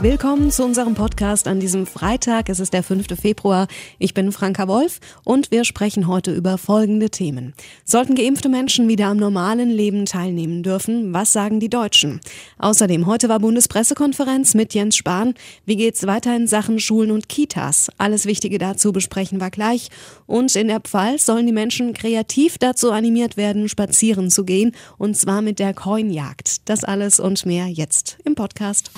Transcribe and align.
Willkommen 0.00 0.50
zu 0.50 0.64
unserem 0.64 0.94
Podcast 0.94 1.46
an 1.46 1.60
diesem 1.60 1.86
Freitag. 1.86 2.48
Es 2.48 2.58
ist 2.58 2.72
der 2.72 2.82
5. 2.82 3.06
Februar. 3.20 3.68
Ich 4.00 4.14
bin 4.14 4.32
Franka 4.32 4.66
Wolf 4.66 4.98
und 5.22 5.52
wir 5.52 5.64
sprechen 5.64 6.08
heute 6.08 6.32
über 6.32 6.58
folgende 6.58 7.10
Themen. 7.10 7.54
Sollten 7.84 8.16
geimpfte 8.16 8.48
Menschen 8.48 8.88
wieder 8.88 9.06
am 9.06 9.18
normalen 9.18 9.70
Leben 9.70 10.04
teilnehmen 10.04 10.64
dürfen? 10.64 11.12
Was 11.12 11.32
sagen 11.32 11.60
die 11.60 11.68
Deutschen? 11.68 12.20
Außerdem, 12.58 13.06
heute 13.06 13.28
war 13.28 13.38
Bundespressekonferenz 13.38 14.54
mit 14.54 14.74
Jens 14.74 14.96
Spahn. 14.96 15.34
Wie 15.66 15.76
geht's 15.76 16.04
weiter 16.06 16.34
in 16.34 16.48
Sachen 16.48 16.80
Schulen 16.80 17.12
und 17.12 17.28
Kitas? 17.28 17.88
Alles 17.98 18.26
Wichtige 18.26 18.58
dazu 18.58 18.92
besprechen 18.92 19.40
wir 19.40 19.50
gleich. 19.50 19.88
Und 20.26 20.56
in 20.56 20.66
der 20.66 20.80
Pfalz 20.80 21.26
sollen 21.26 21.46
die 21.46 21.52
Menschen 21.52 21.92
kreativ 21.92 22.58
dazu 22.58 22.90
animiert 22.90 23.36
werden, 23.36 23.68
spazieren 23.68 24.30
zu 24.30 24.44
gehen. 24.44 24.72
Und 24.98 25.16
zwar 25.16 25.42
mit 25.42 25.60
der 25.60 25.74
Coinjagd. 25.74 26.68
Das 26.68 26.82
alles 26.82 27.20
und 27.20 27.46
mehr 27.46 27.68
jetzt 27.68 28.18
im 28.24 28.34
Podcast. 28.34 28.90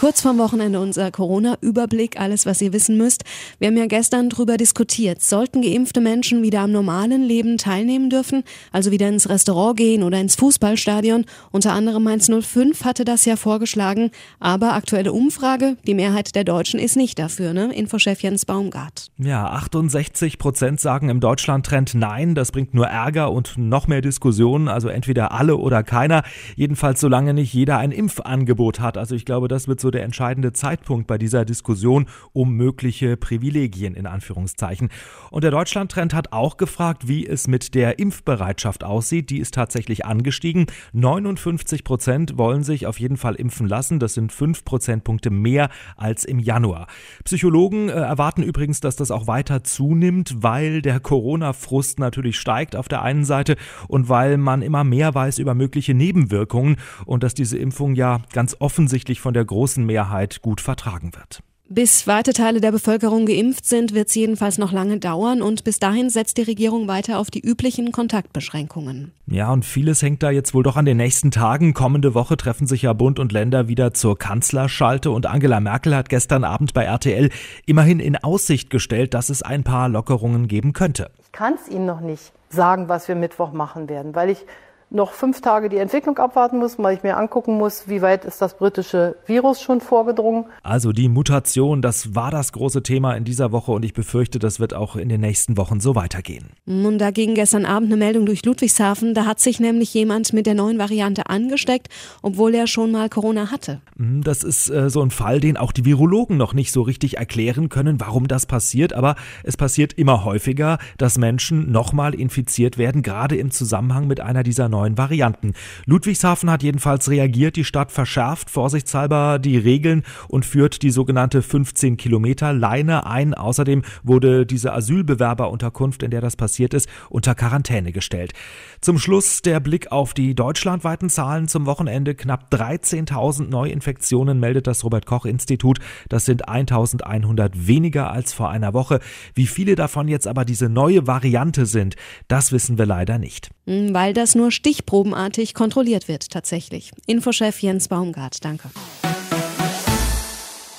Kurz 0.00 0.22
vorm 0.22 0.38
Wochenende 0.38 0.80
unser 0.80 1.10
Corona-Überblick, 1.10 2.18
alles, 2.18 2.46
was 2.46 2.62
ihr 2.62 2.72
wissen 2.72 2.96
müsst. 2.96 3.24
Wir 3.58 3.68
haben 3.68 3.76
ja 3.76 3.84
gestern 3.84 4.30
drüber 4.30 4.56
diskutiert. 4.56 5.20
Sollten 5.20 5.60
geimpfte 5.60 6.00
Menschen 6.00 6.42
wieder 6.42 6.60
am 6.60 6.72
normalen 6.72 7.22
Leben 7.22 7.58
teilnehmen 7.58 8.08
dürfen, 8.08 8.42
also 8.72 8.92
wieder 8.92 9.08
ins 9.08 9.28
Restaurant 9.28 9.76
gehen 9.76 10.02
oder 10.02 10.18
ins 10.18 10.36
Fußballstadion? 10.36 11.26
Unter 11.52 11.74
anderem 11.74 12.02
Mainz 12.02 12.30
05 12.30 12.82
hatte 12.82 13.04
das 13.04 13.26
ja 13.26 13.36
vorgeschlagen. 13.36 14.10
Aber 14.38 14.72
aktuelle 14.72 15.12
Umfrage, 15.12 15.76
die 15.86 15.92
Mehrheit 15.92 16.34
der 16.34 16.44
Deutschen 16.44 16.80
ist 16.80 16.96
nicht 16.96 17.18
dafür, 17.18 17.52
ne? 17.52 17.70
Infochef 17.70 18.22
Jens 18.22 18.46
Baumgart. 18.46 19.08
Ja, 19.18 19.50
68 19.50 20.38
Prozent 20.38 20.80
sagen 20.80 21.10
im 21.10 21.20
Deutschland-Trend 21.20 21.92
nein. 21.92 22.34
Das 22.34 22.52
bringt 22.52 22.72
nur 22.72 22.86
Ärger 22.86 23.32
und 23.32 23.58
noch 23.58 23.86
mehr 23.86 24.00
Diskussionen. 24.00 24.68
Also 24.68 24.88
entweder 24.88 25.32
alle 25.32 25.58
oder 25.58 25.82
keiner. 25.82 26.22
Jedenfalls 26.56 27.00
solange 27.00 27.34
nicht 27.34 27.52
jeder 27.52 27.76
ein 27.76 27.92
Impfangebot 27.92 28.80
hat. 28.80 28.96
Also 28.96 29.14
ich 29.14 29.26
glaube, 29.26 29.48
das 29.48 29.68
wird 29.68 29.78
so 29.78 29.89
der 29.90 30.04
entscheidende 30.04 30.52
Zeitpunkt 30.52 31.06
bei 31.06 31.18
dieser 31.18 31.44
Diskussion 31.44 32.06
um 32.32 32.54
mögliche 32.54 33.16
Privilegien 33.16 33.94
in 33.94 34.06
Anführungszeichen. 34.06 34.88
Und 35.30 35.44
der 35.44 35.50
Deutschlandtrend 35.50 36.14
hat 36.14 36.32
auch 36.32 36.56
gefragt, 36.56 37.08
wie 37.08 37.26
es 37.26 37.48
mit 37.48 37.74
der 37.74 37.98
Impfbereitschaft 37.98 38.84
aussieht. 38.84 39.30
Die 39.30 39.38
ist 39.38 39.54
tatsächlich 39.54 40.04
angestiegen. 40.04 40.66
59 40.92 41.84
Prozent 41.84 42.38
wollen 42.38 42.62
sich 42.62 42.86
auf 42.86 42.98
jeden 43.00 43.16
Fall 43.16 43.34
impfen 43.34 43.68
lassen. 43.68 43.98
Das 43.98 44.14
sind 44.14 44.32
fünf 44.32 44.64
Prozentpunkte 44.64 45.30
mehr 45.30 45.70
als 45.96 46.24
im 46.24 46.38
Januar. 46.38 46.86
Psychologen 47.24 47.88
äh, 47.88 47.92
erwarten 47.92 48.42
übrigens, 48.42 48.80
dass 48.80 48.96
das 48.96 49.10
auch 49.10 49.26
weiter 49.26 49.64
zunimmt, 49.64 50.36
weil 50.42 50.82
der 50.82 51.00
Corona-Frust 51.00 51.98
natürlich 51.98 52.38
steigt 52.38 52.76
auf 52.76 52.88
der 52.88 53.02
einen 53.02 53.24
Seite 53.24 53.56
und 53.88 54.08
weil 54.08 54.36
man 54.36 54.62
immer 54.62 54.84
mehr 54.84 55.14
weiß 55.14 55.38
über 55.38 55.54
mögliche 55.54 55.94
Nebenwirkungen 55.94 56.76
und 57.06 57.22
dass 57.22 57.34
diese 57.34 57.58
Impfung 57.58 57.94
ja 57.94 58.22
ganz 58.32 58.56
offensichtlich 58.58 59.20
von 59.20 59.34
der 59.34 59.44
großen 59.44 59.79
großen 59.80 59.86
Mehrheit 59.86 60.42
gut 60.42 60.60
vertragen 60.60 61.12
wird. 61.14 61.40
Bis 61.72 62.08
weite 62.08 62.32
Teile 62.32 62.60
der 62.60 62.72
Bevölkerung 62.72 63.26
geimpft 63.26 63.64
sind, 63.64 63.94
wird 63.94 64.08
es 64.08 64.16
jedenfalls 64.16 64.58
noch 64.58 64.72
lange 64.72 64.98
dauern 64.98 65.40
und 65.40 65.62
bis 65.62 65.78
dahin 65.78 66.10
setzt 66.10 66.36
die 66.36 66.42
Regierung 66.42 66.88
weiter 66.88 67.20
auf 67.20 67.30
die 67.30 67.38
üblichen 67.38 67.92
Kontaktbeschränkungen. 67.92 69.12
Ja, 69.28 69.52
und 69.52 69.64
vieles 69.64 70.02
hängt 70.02 70.24
da 70.24 70.32
jetzt 70.32 70.52
wohl 70.52 70.64
doch 70.64 70.76
an 70.76 70.84
den 70.84 70.96
nächsten 70.96 71.30
Tagen. 71.30 71.72
Kommende 71.72 72.12
Woche 72.12 72.36
treffen 72.36 72.66
sich 72.66 72.82
ja 72.82 72.92
Bund 72.92 73.20
und 73.20 73.30
Länder 73.30 73.68
wieder 73.68 73.94
zur 73.94 74.18
Kanzlerschalte 74.18 75.12
und 75.12 75.26
Angela 75.26 75.60
Merkel 75.60 75.94
hat 75.94 76.08
gestern 76.08 76.42
Abend 76.42 76.74
bei 76.74 76.82
RTL 76.82 77.30
immerhin 77.66 78.00
in 78.00 78.16
Aussicht 78.16 78.68
gestellt, 78.68 79.14
dass 79.14 79.30
es 79.30 79.42
ein 79.42 79.62
paar 79.62 79.88
Lockerungen 79.88 80.48
geben 80.48 80.72
könnte. 80.72 81.12
Ich 81.22 81.30
kann 81.30 81.54
es 81.54 81.72
Ihnen 81.72 81.86
noch 81.86 82.00
nicht 82.00 82.32
sagen, 82.48 82.88
was 82.88 83.06
wir 83.06 83.14
Mittwoch 83.14 83.52
machen 83.52 83.88
werden, 83.88 84.16
weil 84.16 84.30
ich 84.30 84.44
noch 84.90 85.12
fünf 85.12 85.40
Tage 85.40 85.68
die 85.68 85.76
Entwicklung 85.76 86.18
abwarten 86.18 86.58
muss, 86.58 86.78
weil 86.78 86.96
ich 86.96 87.02
mir 87.02 87.16
angucken 87.16 87.56
muss, 87.56 87.88
wie 87.88 88.02
weit 88.02 88.24
ist 88.24 88.42
das 88.42 88.56
britische 88.58 89.16
Virus 89.26 89.62
schon 89.62 89.80
vorgedrungen. 89.80 90.46
Also 90.62 90.92
die 90.92 91.08
Mutation, 91.08 91.80
das 91.80 92.14
war 92.14 92.30
das 92.30 92.52
große 92.52 92.82
Thema 92.82 93.14
in 93.14 93.24
dieser 93.24 93.52
Woche 93.52 93.72
und 93.72 93.84
ich 93.84 93.94
befürchte, 93.94 94.38
das 94.38 94.58
wird 94.58 94.74
auch 94.74 94.96
in 94.96 95.08
den 95.08 95.20
nächsten 95.20 95.56
Wochen 95.56 95.80
so 95.80 95.94
weitergehen. 95.94 96.50
Und 96.66 96.98
da 96.98 97.10
ging 97.10 97.34
gestern 97.34 97.64
Abend 97.64 97.88
eine 97.88 97.96
Meldung 97.96 98.26
durch 98.26 98.44
Ludwigshafen, 98.44 99.14
da 99.14 99.26
hat 99.26 99.38
sich 99.40 99.60
nämlich 99.60 99.94
jemand 99.94 100.32
mit 100.32 100.46
der 100.46 100.54
neuen 100.54 100.78
Variante 100.78 101.26
angesteckt, 101.26 101.88
obwohl 102.22 102.54
er 102.54 102.66
schon 102.66 102.90
mal 102.90 103.08
Corona 103.08 103.50
hatte. 103.50 103.80
Hm, 103.96 104.22
das 104.22 104.42
ist 104.42 104.70
äh, 104.70 104.90
so 104.90 105.02
ein 105.02 105.10
Fall, 105.10 105.40
den 105.40 105.56
auch 105.56 105.72
die 105.72 105.84
Virologen 105.84 106.36
noch 106.36 106.52
nicht 106.52 106.72
so 106.72 106.82
richtig 106.82 107.16
erklären 107.16 107.68
können, 107.68 108.00
warum 108.00 108.26
das 108.26 108.46
passiert, 108.46 108.92
aber 108.92 109.14
es 109.44 109.56
passiert 109.56 109.92
immer 109.92 110.24
häufiger, 110.24 110.78
dass 110.98 111.16
Menschen 111.16 111.70
nochmal 111.70 112.14
infiziert 112.14 112.76
werden, 112.76 113.02
gerade 113.02 113.36
im 113.36 113.52
Zusammenhang 113.52 114.08
mit 114.08 114.20
einer 114.20 114.42
dieser 114.42 114.68
neuen 114.68 114.79
neuen 114.80 114.96
Varianten. 114.96 115.52
Ludwigshafen 115.84 116.50
hat 116.50 116.62
jedenfalls 116.62 117.10
reagiert. 117.10 117.56
Die 117.56 117.64
Stadt 117.64 117.92
verschärft 117.92 118.48
vorsichtshalber 118.48 119.38
die 119.38 119.58
Regeln 119.58 120.04
und 120.28 120.46
führt 120.46 120.82
die 120.82 120.90
sogenannte 120.90 121.42
15 121.42 121.98
Kilometer 121.98 122.54
Leine 122.54 123.06
ein. 123.06 123.34
Außerdem 123.34 123.82
wurde 124.02 124.46
diese 124.46 124.72
Asylbewerberunterkunft, 124.72 126.02
in 126.02 126.10
der 126.10 126.22
das 126.22 126.36
passiert 126.36 126.72
ist, 126.72 126.88
unter 127.10 127.34
Quarantäne 127.34 127.92
gestellt. 127.92 128.32
Zum 128.80 128.98
Schluss 128.98 129.42
der 129.42 129.60
Blick 129.60 129.92
auf 129.92 130.14
die 130.14 130.34
deutschlandweiten 130.34 131.10
Zahlen 131.10 131.46
zum 131.46 131.66
Wochenende. 131.66 132.14
Knapp 132.14 132.50
13.000 132.50 133.48
Neuinfektionen 133.48 134.40
meldet 134.40 134.66
das 134.66 134.82
Robert 134.82 135.04
Koch 135.04 135.26
Institut. 135.26 135.78
Das 136.08 136.24
sind 136.24 136.48
1.100 136.48 137.50
weniger 137.54 138.10
als 138.10 138.32
vor 138.32 138.48
einer 138.48 138.72
Woche. 138.72 139.00
Wie 139.34 139.46
viele 139.46 139.74
davon 139.74 140.08
jetzt 140.08 140.26
aber 140.26 140.46
diese 140.46 140.70
neue 140.70 141.06
Variante 141.06 141.66
sind, 141.66 141.96
das 142.28 142.52
wissen 142.52 142.78
wir 142.78 142.86
leider 142.86 143.18
nicht. 143.18 143.50
Weil 143.66 144.14
das 144.14 144.34
nur 144.34 144.50
stichprobenartig 144.70 145.54
kontrolliert 145.54 146.06
wird 146.06 146.30
tatsächlich. 146.30 146.92
Infochef 147.06 147.60
Jens 147.60 147.88
Baumgart, 147.88 148.44
danke. 148.44 148.70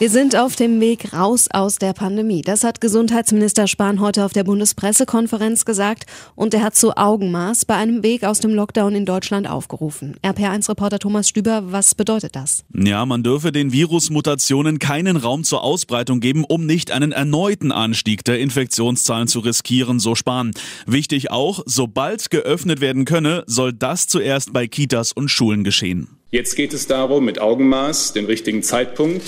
Wir 0.01 0.09
sind 0.09 0.35
auf 0.35 0.55
dem 0.55 0.81
Weg 0.81 1.13
raus 1.13 1.47
aus 1.51 1.75
der 1.75 1.93
Pandemie. 1.93 2.41
Das 2.41 2.63
hat 2.63 2.81
Gesundheitsminister 2.81 3.67
Spahn 3.67 3.99
heute 3.99 4.25
auf 4.25 4.33
der 4.33 4.43
Bundespressekonferenz 4.43 5.63
gesagt 5.63 6.05
und 6.33 6.55
er 6.55 6.63
hat 6.63 6.75
zu 6.75 6.97
Augenmaß 6.97 7.65
bei 7.65 7.75
einem 7.75 8.01
Weg 8.01 8.23
aus 8.23 8.39
dem 8.39 8.51
Lockdown 8.51 8.95
in 8.95 9.05
Deutschland 9.05 9.47
aufgerufen. 9.47 10.15
RPR1-Reporter 10.23 10.97
Thomas 10.97 11.29
Stüber, 11.29 11.65
was 11.67 11.93
bedeutet 11.93 12.35
das? 12.35 12.63
Ja, 12.73 13.05
man 13.05 13.21
dürfe 13.21 13.51
den 13.51 13.73
Virusmutationen 13.73 14.79
keinen 14.79 15.17
Raum 15.17 15.43
zur 15.43 15.63
Ausbreitung 15.63 16.19
geben, 16.19 16.45
um 16.45 16.65
nicht 16.65 16.89
einen 16.89 17.11
erneuten 17.11 17.71
Anstieg 17.71 18.25
der 18.25 18.39
Infektionszahlen 18.39 19.27
zu 19.27 19.41
riskieren, 19.41 19.99
so 19.99 20.15
Spahn. 20.15 20.49
Wichtig 20.87 21.29
auch, 21.29 21.61
sobald 21.67 22.31
geöffnet 22.31 22.81
werden 22.81 23.05
könne, 23.05 23.43
soll 23.45 23.71
das 23.71 24.07
zuerst 24.07 24.51
bei 24.51 24.65
Kitas 24.65 25.11
und 25.11 25.29
Schulen 25.29 25.63
geschehen. 25.63 26.07
Jetzt 26.31 26.55
geht 26.55 26.73
es 26.73 26.87
darum, 26.87 27.23
mit 27.25 27.39
Augenmaß 27.39 28.13
den 28.13 28.25
richtigen 28.25 28.63
Zeitpunkt 28.63 29.21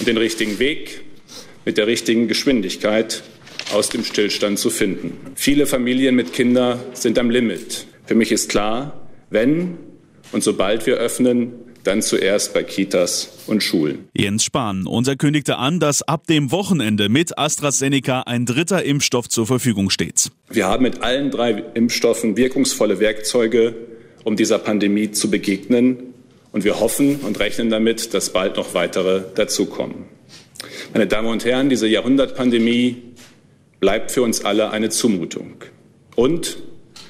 und 0.00 0.08
den 0.08 0.16
richtigen 0.16 0.58
Weg 0.58 1.02
mit 1.64 1.78
der 1.78 1.86
richtigen 1.86 2.26
Geschwindigkeit 2.26 3.22
aus 3.72 3.90
dem 3.90 4.02
Stillstand 4.02 4.58
zu 4.58 4.70
finden. 4.70 5.16
Viele 5.36 5.66
Familien 5.66 6.16
mit 6.16 6.32
Kindern 6.32 6.80
sind 6.94 7.18
am 7.18 7.30
Limit. 7.30 7.86
Für 8.06 8.14
mich 8.14 8.32
ist 8.32 8.48
klar, 8.48 9.08
wenn 9.30 9.78
und 10.32 10.42
sobald 10.42 10.86
wir 10.86 10.96
öffnen, 10.96 11.52
dann 11.84 12.02
zuerst 12.02 12.52
bei 12.52 12.62
Kitas 12.62 13.30
und 13.46 13.62
Schulen. 13.62 14.08
Jens 14.12 14.44
Spahn. 14.44 14.86
Und 14.86 15.08
er 15.08 15.16
kündigte 15.16 15.56
an, 15.56 15.80
dass 15.80 16.02
ab 16.02 16.26
dem 16.26 16.50
Wochenende 16.50 17.08
mit 17.08 17.38
AstraZeneca 17.38 18.22
ein 18.22 18.44
dritter 18.44 18.84
Impfstoff 18.84 19.28
zur 19.28 19.46
Verfügung 19.46 19.90
steht. 19.90 20.30
Wir 20.50 20.66
haben 20.66 20.82
mit 20.82 21.02
allen 21.02 21.30
drei 21.30 21.64
Impfstoffen 21.74 22.36
wirkungsvolle 22.36 23.00
Werkzeuge, 23.00 23.74
um 24.24 24.36
dieser 24.36 24.58
Pandemie 24.58 25.10
zu 25.10 25.30
begegnen. 25.30 26.09
Und 26.52 26.64
wir 26.64 26.80
hoffen 26.80 27.20
und 27.20 27.38
rechnen 27.38 27.70
damit, 27.70 28.12
dass 28.12 28.30
bald 28.30 28.56
noch 28.56 28.74
weitere 28.74 29.22
dazukommen. 29.34 30.06
Meine 30.92 31.06
Damen 31.06 31.28
und 31.28 31.44
Herren, 31.44 31.68
diese 31.68 31.86
Jahrhundertpandemie 31.86 33.02
bleibt 33.78 34.10
für 34.10 34.22
uns 34.22 34.44
alle 34.44 34.70
eine 34.70 34.90
Zumutung. 34.90 35.54
Und 36.16 36.58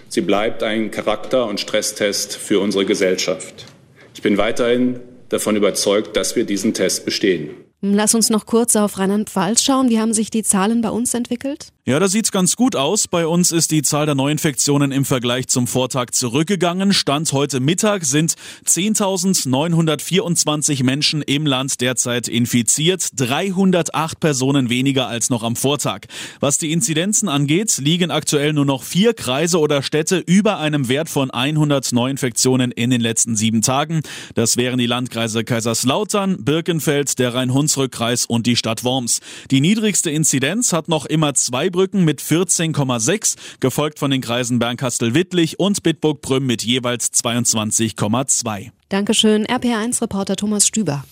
sie 0.09 0.21
bleibt 0.21 0.63
ein 0.63 0.91
Charakter- 0.91 1.47
und 1.47 1.59
Stresstest 1.59 2.37
für 2.37 2.61
unsere 2.61 2.85
Gesellschaft. 2.85 3.67
Ich 4.15 4.23
bin 4.23 4.39
weiterhin 4.39 5.01
davon 5.31 5.57
überzeugt, 5.57 6.17
dass 6.17 6.37
wir 6.37 6.45
diesen 6.45 6.75
Test 6.75 7.05
bestehen. 7.05 7.51
Lass 7.83 8.15
uns 8.15 8.29
noch 8.29 8.45
kurz 8.45 8.77
auf 8.77 8.99
Rheinland-Pfalz 8.99 9.65
schauen. 9.65 9.89
Wie 9.89 9.99
haben 9.99 10.13
sich 10.13 10.29
die 10.29 10.43
Zahlen 10.43 10.83
bei 10.83 10.91
uns 10.91 11.15
entwickelt? 11.15 11.69
Ja, 11.91 11.99
da 11.99 12.07
sieht's 12.07 12.31
ganz 12.31 12.55
gut 12.55 12.77
aus. 12.77 13.09
Bei 13.09 13.27
uns 13.27 13.51
ist 13.51 13.73
die 13.73 13.83
Zahl 13.83 14.07
der 14.07 14.15
Neuinfektionen 14.15 14.93
im 14.93 15.05
Vergleich 15.05 15.49
zum 15.49 15.67
Vortag 15.67 16.13
zurückgegangen. 16.13 16.93
Stand 16.93 17.33
heute 17.33 17.59
Mittag 17.59 18.05
sind 18.05 18.37
10.924 18.65 20.85
Menschen 20.85 21.23
im 21.23 21.47
Land 21.47 21.81
derzeit 21.81 22.29
infiziert. 22.29 23.09
308 23.17 24.21
Personen 24.21 24.71
weniger 24.71 25.09
als 25.09 25.31
noch 25.31 25.43
am 25.43 25.57
Vortag. 25.57 26.03
Was 26.39 26.59
die 26.59 26.71
Inzidenzen 26.71 27.29
angeht, 27.29 27.79
liegen 27.79 28.13
aktuell 28.13 28.53
nur 28.53 28.67
noch 28.67 28.85
vier 28.85 29.13
Kreise 29.13 29.59
oder 29.59 29.83
Städte 29.83 30.19
über 30.19 30.61
einem 30.61 30.89
Wert 30.89 31.09
von 31.09 31.33
100 31.33 31.93
Neuinfektionen 31.93 32.71
in 32.71 32.91
den 32.91 33.01
letzten 33.01 33.35
sieben 33.35 33.63
Tagen. 33.63 34.03
Das 34.37 34.57
wären 34.57 34.79
die 34.79 34.87
Landkreise 34.87 35.43
Kaiserslautern, 35.43 36.45
Birkenfeld, 36.45 37.19
der 37.19 37.35
Rhein-Hunsrück-Kreis 37.35 38.27
und 38.27 38.47
die 38.47 38.55
Stadt 38.55 38.85
Worms. 38.85 39.19
Die 39.51 39.61
niedrigste 39.61 40.13
Inzidenz 40.13 40.73
hat 40.73 40.87
noch 40.87 41.05
immer 41.05 41.35
zwei 41.35 41.69
Saarbrücken 41.81 42.05
mit 42.05 42.21
14,6, 42.21 43.37
gefolgt 43.61 43.99
von 43.99 44.11
den 44.11 44.21
Kreisen 44.21 44.59
Bernkastel-Wittlich 44.59 45.59
und 45.59 45.83
Bitburg-Prüm 45.83 46.45
mit 46.45 46.63
jeweils 46.63 47.11
22,2. 47.13 48.71
Dankeschön, 48.91 49.47
RPR1-Reporter 49.47 50.37
Thomas 50.37 50.67
Stüber. 50.67 51.05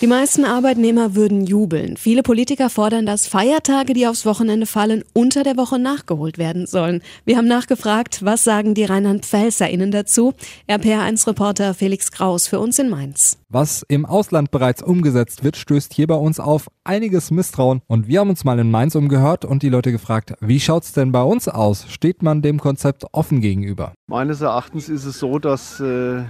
Die 0.00 0.06
meisten 0.06 0.46
Arbeitnehmer 0.46 1.14
würden 1.14 1.44
jubeln. 1.44 1.98
Viele 1.98 2.22
Politiker 2.22 2.70
fordern, 2.70 3.04
dass 3.04 3.26
Feiertage, 3.26 3.92
die 3.92 4.06
aufs 4.06 4.24
Wochenende 4.24 4.64
fallen, 4.64 5.04
unter 5.12 5.42
der 5.42 5.58
Woche 5.58 5.78
nachgeholt 5.78 6.38
werden 6.38 6.66
sollen. 6.66 7.02
Wir 7.26 7.36
haben 7.36 7.46
nachgefragt, 7.46 8.24
was 8.24 8.42
sagen 8.42 8.72
die 8.72 8.84
Rheinland-PfälzerInnen 8.84 9.90
dazu? 9.90 10.32
RPR1-Reporter 10.70 11.74
Felix 11.74 12.10
Kraus 12.12 12.46
für 12.46 12.60
uns 12.60 12.78
in 12.78 12.88
Mainz. 12.88 13.36
Was 13.50 13.84
im 13.88 14.06
Ausland 14.06 14.50
bereits 14.50 14.82
umgesetzt 14.82 15.44
wird, 15.44 15.56
stößt 15.56 15.92
hier 15.92 16.06
bei 16.06 16.14
uns 16.14 16.40
auf 16.40 16.70
einiges 16.84 17.30
Misstrauen. 17.30 17.82
Und 17.86 18.08
wir 18.08 18.20
haben 18.20 18.30
uns 18.30 18.44
mal 18.44 18.58
in 18.58 18.70
Mainz 18.70 18.94
umgehört 18.94 19.44
und 19.44 19.62
die 19.62 19.68
Leute 19.68 19.92
gefragt, 19.92 20.32
wie 20.40 20.60
schaut's 20.60 20.92
denn 20.92 21.12
bei 21.12 21.22
uns 21.22 21.46
aus? 21.46 21.84
Steht 21.90 22.22
man 22.22 22.40
dem 22.40 22.58
Konzept 22.58 23.04
offen 23.12 23.42
gegenüber? 23.42 23.92
Meines 24.06 24.40
Erachtens 24.40 24.88
ist 24.88 25.04
es 25.04 25.18
so, 25.18 25.38
dass 25.38 25.78
äh, 25.80 26.22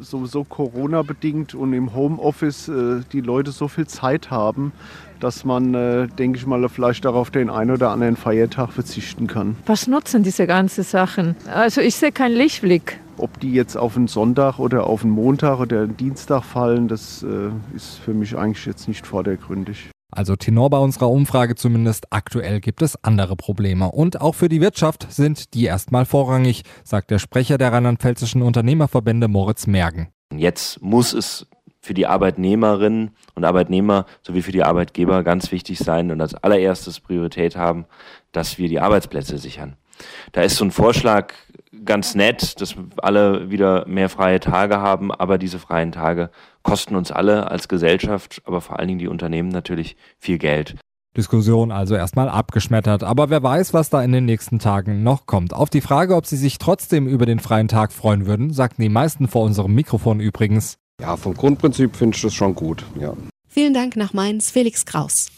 sowieso 0.00 0.44
Corona-bedingt 0.44 1.54
und 1.54 1.72
im 1.72 1.94
Homeoffice 1.94 2.68
äh, 2.68 2.79
die 3.12 3.20
Leute 3.20 3.50
so 3.52 3.68
viel 3.68 3.86
Zeit 3.86 4.30
haben, 4.30 4.72
dass 5.20 5.44
man, 5.44 5.74
äh, 5.74 6.08
denke 6.08 6.38
ich 6.38 6.46
mal, 6.46 6.68
vielleicht 6.68 7.04
darauf 7.04 7.30
den 7.30 7.50
einen 7.50 7.70
oder 7.70 7.90
anderen 7.90 8.16
Feiertag 8.16 8.72
verzichten 8.72 9.26
kann. 9.26 9.56
Was 9.66 9.86
nutzen 9.86 10.22
diese 10.22 10.46
ganzen 10.46 10.84
Sachen? 10.84 11.36
Also 11.52 11.80
ich 11.80 11.96
sehe 11.96 12.12
keinen 12.12 12.36
Lichtblick. 12.36 12.98
Ob 13.16 13.38
die 13.40 13.52
jetzt 13.52 13.76
auf 13.76 13.96
einen 13.96 14.08
Sonntag 14.08 14.58
oder 14.58 14.86
auf 14.86 15.02
einen 15.02 15.12
Montag 15.12 15.60
oder 15.60 15.82
einen 15.82 15.96
Dienstag 15.96 16.42
fallen, 16.42 16.88
das 16.88 17.22
äh, 17.22 17.50
ist 17.76 17.98
für 17.98 18.14
mich 18.14 18.36
eigentlich 18.36 18.64
jetzt 18.64 18.88
nicht 18.88 19.06
vordergründig. 19.06 19.90
Also 20.12 20.34
Tenor 20.36 20.70
bei 20.70 20.78
unserer 20.78 21.10
Umfrage 21.10 21.54
zumindest, 21.54 22.06
aktuell 22.10 22.60
gibt 22.60 22.82
es 22.82 23.02
andere 23.04 23.36
Probleme. 23.36 23.92
Und 23.92 24.20
auch 24.20 24.34
für 24.34 24.48
die 24.48 24.60
Wirtschaft 24.60 25.06
sind 25.10 25.54
die 25.54 25.64
erstmal 25.64 26.04
vorrangig, 26.04 26.62
sagt 26.82 27.10
der 27.10 27.18
Sprecher 27.18 27.58
der 27.58 27.72
rheinland-pfälzischen 27.72 28.42
Unternehmerverbände 28.42 29.28
Moritz 29.28 29.66
Mergen. 29.66 30.08
Jetzt 30.34 30.80
muss 30.82 31.12
es 31.12 31.46
für 31.80 31.94
die 31.94 32.06
Arbeitnehmerinnen 32.06 33.10
und 33.34 33.44
Arbeitnehmer 33.44 34.06
sowie 34.22 34.42
für 34.42 34.52
die 34.52 34.62
Arbeitgeber 34.62 35.22
ganz 35.24 35.50
wichtig 35.50 35.78
sein 35.78 36.10
und 36.10 36.20
als 36.20 36.34
allererstes 36.34 37.00
Priorität 37.00 37.56
haben, 37.56 37.86
dass 38.32 38.58
wir 38.58 38.68
die 38.68 38.80
Arbeitsplätze 38.80 39.38
sichern. 39.38 39.76
Da 40.32 40.42
ist 40.42 40.56
so 40.56 40.64
ein 40.64 40.70
Vorschlag 40.70 41.34
ganz 41.84 42.14
nett, 42.14 42.60
dass 42.60 42.74
alle 42.98 43.50
wieder 43.50 43.86
mehr 43.86 44.08
freie 44.08 44.40
Tage 44.40 44.80
haben, 44.80 45.12
aber 45.12 45.38
diese 45.38 45.58
freien 45.58 45.92
Tage 45.92 46.30
kosten 46.62 46.96
uns 46.96 47.12
alle 47.12 47.50
als 47.50 47.68
Gesellschaft, 47.68 48.42
aber 48.44 48.60
vor 48.60 48.78
allen 48.78 48.88
Dingen 48.88 48.98
die 48.98 49.08
Unternehmen 49.08 49.50
natürlich 49.50 49.96
viel 50.18 50.38
Geld. 50.38 50.76
Diskussion 51.16 51.72
also 51.72 51.96
erstmal 51.96 52.28
abgeschmettert, 52.28 53.02
aber 53.02 53.30
wer 53.30 53.42
weiß, 53.42 53.74
was 53.74 53.90
da 53.90 54.02
in 54.02 54.12
den 54.12 54.26
nächsten 54.26 54.60
Tagen 54.60 55.02
noch 55.02 55.26
kommt. 55.26 55.52
Auf 55.52 55.68
die 55.68 55.80
Frage, 55.80 56.14
ob 56.14 56.24
sie 56.24 56.36
sich 56.36 56.58
trotzdem 56.58 57.08
über 57.08 57.26
den 57.26 57.40
freien 57.40 57.66
Tag 57.66 57.92
freuen 57.92 58.26
würden, 58.26 58.52
sagten 58.52 58.82
die 58.82 58.88
meisten 58.88 59.26
vor 59.26 59.42
unserem 59.42 59.74
Mikrofon 59.74 60.20
übrigens. 60.20 60.79
Ja, 61.00 61.16
vom 61.16 61.34
Grundprinzip 61.34 61.96
finde 61.96 62.16
ich 62.16 62.22
das 62.22 62.34
schon 62.34 62.54
gut, 62.54 62.84
ja. 62.98 63.14
Vielen 63.48 63.74
Dank 63.74 63.96
nach 63.96 64.12
Mainz, 64.12 64.50
Felix 64.50 64.84
Kraus. 64.84 65.28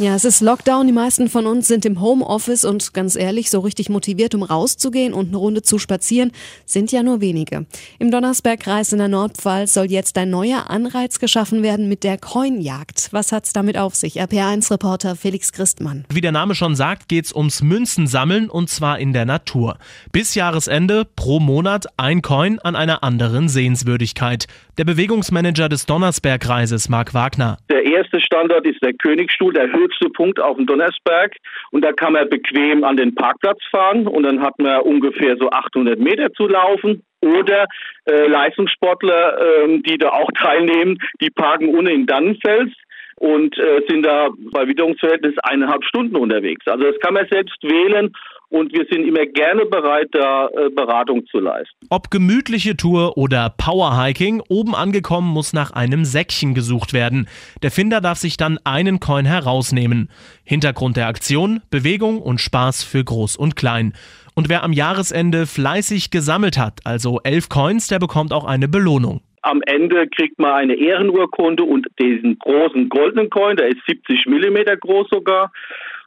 Ja, 0.00 0.16
es 0.16 0.24
ist 0.24 0.40
Lockdown. 0.40 0.88
Die 0.88 0.92
meisten 0.92 1.28
von 1.28 1.46
uns 1.46 1.68
sind 1.68 1.86
im 1.86 2.00
Homeoffice 2.00 2.64
und 2.64 2.94
ganz 2.94 3.14
ehrlich, 3.14 3.48
so 3.48 3.60
richtig 3.60 3.90
motiviert, 3.90 4.34
um 4.34 4.42
rauszugehen 4.42 5.12
und 5.12 5.28
eine 5.28 5.36
Runde 5.36 5.62
zu 5.62 5.78
spazieren, 5.78 6.32
sind 6.66 6.90
ja 6.90 7.04
nur 7.04 7.20
wenige. 7.20 7.66
Im 8.00 8.10
Donnersbergkreis 8.10 8.92
in 8.92 8.98
der 8.98 9.06
Nordpfalz 9.06 9.72
soll 9.72 9.86
jetzt 9.86 10.18
ein 10.18 10.30
neuer 10.30 10.68
Anreiz 10.68 11.20
geschaffen 11.20 11.62
werden 11.62 11.88
mit 11.88 12.02
der 12.02 12.18
Coinjagd. 12.18 13.10
Was 13.12 13.30
hat's 13.30 13.52
damit 13.52 13.78
auf 13.78 13.94
sich? 13.94 14.20
RPA1-Reporter 14.20 15.14
Felix 15.14 15.52
Christmann. 15.52 16.04
Wie 16.12 16.20
der 16.20 16.32
Name 16.32 16.56
schon 16.56 16.74
sagt, 16.74 17.08
geht's 17.08 17.32
ums 17.32 17.62
Münzensammeln 17.62 18.50
und 18.50 18.70
zwar 18.70 18.98
in 18.98 19.12
der 19.12 19.26
Natur. 19.26 19.78
Bis 20.10 20.34
Jahresende 20.34 21.04
pro 21.04 21.38
Monat 21.38 21.86
ein 21.98 22.20
Coin 22.20 22.58
an 22.58 22.74
einer 22.74 23.04
anderen 23.04 23.48
Sehenswürdigkeit. 23.48 24.48
Der 24.76 24.84
Bewegungsmanager 24.84 25.68
des 25.68 25.86
Donnersbergkreises, 25.86 26.88
Marc 26.88 27.14
Wagner. 27.14 27.58
Der 27.70 27.84
erste 27.84 28.20
Standort 28.20 28.66
ist 28.66 28.82
der 28.82 28.92
Königsstuhl, 28.94 29.52
der 29.52 29.70
höchste 29.84 30.08
Punkt 30.10 30.40
auf 30.40 30.56
dem 30.56 30.66
Donnersberg. 30.66 31.36
Und 31.70 31.84
da 31.84 31.92
kann 31.92 32.14
man 32.14 32.28
bequem 32.28 32.84
an 32.84 32.96
den 32.96 33.14
Parkplatz 33.14 33.60
fahren 33.70 34.06
und 34.06 34.24
dann 34.24 34.40
hat 34.40 34.58
man 34.58 34.80
ungefähr 34.80 35.36
so 35.36 35.50
800 35.50 35.98
Meter 35.98 36.32
zu 36.32 36.46
laufen. 36.46 37.02
Oder 37.20 37.66
äh, 38.04 38.26
Leistungssportler, 38.26 39.38
äh, 39.40 39.78
die 39.78 39.98
da 39.98 40.10
auch 40.10 40.30
teilnehmen, 40.38 40.98
die 41.20 41.30
parken 41.30 41.68
ohne 41.68 41.92
in 41.92 42.06
Dannenfels 42.06 42.72
und 43.16 43.56
äh, 43.58 43.80
sind 43.88 44.04
da 44.04 44.28
bei 44.52 44.66
Witterungsverhältnis 44.66 45.34
eineinhalb 45.42 45.84
Stunden 45.84 46.16
unterwegs. 46.16 46.66
Also 46.66 46.84
das 46.84 46.98
kann 47.00 47.14
man 47.14 47.26
selbst 47.30 47.62
wählen 47.62 48.12
und 48.54 48.72
wir 48.72 48.86
sind 48.88 49.04
immer 49.04 49.26
gerne 49.26 49.66
bereit, 49.66 50.10
da 50.12 50.46
äh, 50.46 50.70
Beratung 50.70 51.26
zu 51.26 51.40
leisten. 51.40 51.74
Ob 51.90 52.12
gemütliche 52.12 52.76
Tour 52.76 53.18
oder 53.18 53.50
Powerhiking, 53.50 54.44
oben 54.48 54.76
angekommen 54.76 55.26
muss 55.28 55.52
nach 55.52 55.72
einem 55.72 56.04
Säckchen 56.04 56.54
gesucht 56.54 56.92
werden. 56.92 57.26
Der 57.64 57.72
Finder 57.72 58.00
darf 58.00 58.18
sich 58.18 58.36
dann 58.36 58.60
einen 58.62 59.00
Coin 59.00 59.24
herausnehmen. 59.24 60.08
Hintergrund 60.44 60.96
der 60.96 61.08
Aktion, 61.08 61.62
Bewegung 61.68 62.22
und 62.22 62.40
Spaß 62.40 62.84
für 62.84 63.02
Groß 63.02 63.34
und 63.36 63.56
Klein. 63.56 63.92
Und 64.36 64.48
wer 64.48 64.62
am 64.62 64.72
Jahresende 64.72 65.46
fleißig 65.46 66.12
gesammelt 66.12 66.56
hat, 66.56 66.78
also 66.84 67.18
elf 67.24 67.48
Coins, 67.48 67.88
der 67.88 67.98
bekommt 67.98 68.32
auch 68.32 68.44
eine 68.44 68.68
Belohnung. 68.68 69.20
Am 69.42 69.62
Ende 69.66 70.06
kriegt 70.06 70.38
man 70.38 70.52
eine 70.52 70.76
Ehrenurkunde 70.76 71.64
und 71.64 71.88
diesen 72.00 72.38
großen 72.38 72.88
goldenen 72.88 73.30
Coin, 73.30 73.56
der 73.56 73.66
ist 73.66 73.84
70 73.88 74.26
Millimeter 74.26 74.76
groß 74.76 75.08
sogar. 75.10 75.50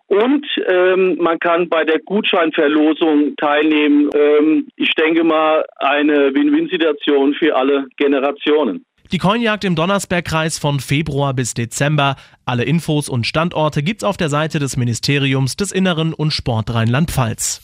Und 0.08 0.46
ähm, 0.68 1.18
man 1.20 1.38
kann 1.40 1.68
bei 1.68 1.84
der 1.84 2.00
Gutscheinverlosung 2.00 3.36
teilnehmen. 3.36 4.10
Ähm, 4.16 4.68
ich 4.78 4.94
denke 4.96 5.24
mal, 5.24 5.66
eine 5.78 6.34
Win-Win-Situation 6.34 7.34
für 7.34 7.56
alle 7.56 7.88
Generationen. 7.98 8.86
Die 9.12 9.20
Coinjagd 9.20 9.64
im 9.64 9.76
Donnersbergkreis 9.76 10.60
von 10.60 10.80
Februar 10.80 11.34
bis 11.34 11.54
Dezember. 11.54 12.16
Alle 12.46 12.64
Infos 12.64 13.08
und 13.08 13.26
Standorte 13.26 13.84
gibt's 13.84 14.04
auf 14.04 14.18
der 14.18 14.30
Seite 14.30 14.60
des 14.60 14.76
Ministeriums 14.76 15.56
des 15.56 15.72
Inneren 15.72 16.14
und 16.14 16.32
Sport 16.32 16.74
Rheinland-Pfalz. 16.74 17.62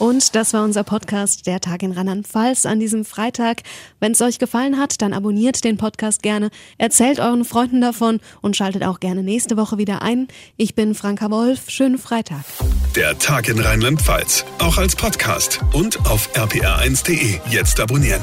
Und 0.00 0.34
das 0.34 0.54
war 0.54 0.64
unser 0.64 0.82
Podcast 0.82 1.46
Der 1.46 1.60
Tag 1.60 1.82
in 1.82 1.92
Rheinland-Pfalz 1.92 2.64
an 2.64 2.80
diesem 2.80 3.04
Freitag. 3.04 3.58
Wenn 4.00 4.12
es 4.12 4.22
euch 4.22 4.38
gefallen 4.38 4.78
hat, 4.78 5.02
dann 5.02 5.12
abonniert 5.12 5.62
den 5.62 5.76
Podcast 5.76 6.22
gerne, 6.22 6.48
erzählt 6.78 7.20
euren 7.20 7.44
Freunden 7.44 7.82
davon 7.82 8.18
und 8.40 8.56
schaltet 8.56 8.82
auch 8.82 8.98
gerne 8.98 9.22
nächste 9.22 9.58
Woche 9.58 9.76
wieder 9.76 10.00
ein. 10.00 10.28
Ich 10.56 10.74
bin 10.74 10.94
Franka 10.94 11.30
Wolf. 11.30 11.68
Schönen 11.68 11.98
Freitag. 11.98 12.44
Der 12.96 13.18
Tag 13.18 13.48
in 13.48 13.60
Rheinland-Pfalz. 13.60 14.46
Auch 14.58 14.78
als 14.78 14.96
Podcast 14.96 15.60
und 15.74 15.98
auf 16.06 16.34
rpr1.de. 16.34 17.38
Jetzt 17.50 17.78
abonnieren. 17.78 18.22